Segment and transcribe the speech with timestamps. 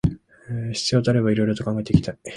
[0.73, 2.17] 必要とあれば色々と考えていきたい